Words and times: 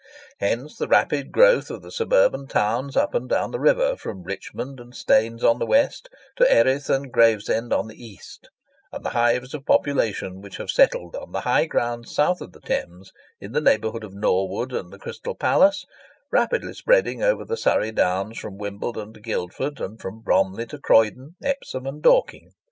Hence 0.39 0.77
the 0.77 0.87
rapid 0.87 1.31
growth 1.31 1.69
of 1.69 1.83
the 1.83 1.91
suburban 1.91 2.47
towns 2.47 2.97
up 2.97 3.13
and 3.13 3.29
down 3.29 3.51
the 3.51 3.59
river, 3.59 3.95
from 3.95 4.23
Richmond 4.23 4.79
and 4.79 4.95
Staines 4.95 5.43
on 5.43 5.59
the 5.59 5.65
west, 5.67 6.09
to 6.37 6.51
Erith 6.51 6.89
and 6.89 7.11
Gravesend 7.13 7.71
on 7.71 7.85
the 7.87 8.03
east, 8.03 8.49
and 8.91 9.05
the 9.05 9.11
hives 9.11 9.53
of 9.53 9.63
population 9.63 10.41
which 10.41 10.57
have 10.57 10.71
settled 10.71 11.15
on 11.15 11.33
the 11.33 11.41
high 11.41 11.67
grounds 11.67 12.15
south 12.15 12.41
of 12.41 12.51
the 12.51 12.61
Thames, 12.61 13.11
in 13.39 13.51
the 13.51 13.61
neighbourhood 13.61 14.03
of 14.03 14.15
Norwood 14.15 14.73
and 14.73 14.91
the 14.91 14.97
Crystal 14.97 15.35
Palace, 15.35 15.85
rapidly 16.31 16.73
spreading 16.73 17.21
over 17.21 17.45
the 17.45 17.55
Surrey 17.55 17.91
Downs, 17.91 18.39
from 18.39 18.57
Wimbledon 18.57 19.13
to 19.13 19.19
Guildford, 19.19 19.79
and 19.79 20.01
from 20.01 20.21
Bromley 20.23 20.65
to 20.65 20.79
Croydon, 20.79 21.35
Epsom, 21.43 21.85
and 21.85 22.01
Dorking. 22.01 22.49